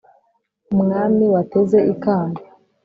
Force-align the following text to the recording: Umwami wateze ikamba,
Umwami 0.73 1.25
wateze 1.33 1.77
ikamba, 1.93 2.39